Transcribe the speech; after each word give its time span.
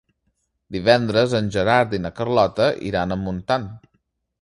Divendres 0.75 1.35
en 1.41 1.53
Gerard 1.57 1.95
i 1.99 2.01
na 2.07 2.15
Carlota 2.23 2.73
iran 2.91 3.15
a 3.19 3.23
Montant. 3.27 3.73